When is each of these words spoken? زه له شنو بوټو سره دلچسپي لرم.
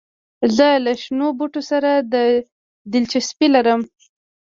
زه 0.55 0.67
له 0.85 0.93
شنو 1.01 1.27
بوټو 1.37 1.61
سره 1.71 1.89
دلچسپي 2.93 3.47
لرم. 3.55 3.81